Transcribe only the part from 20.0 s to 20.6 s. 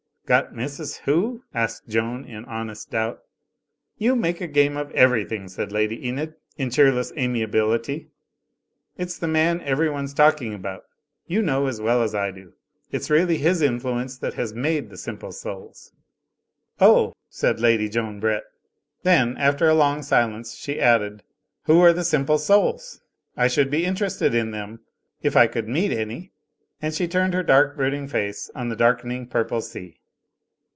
silence,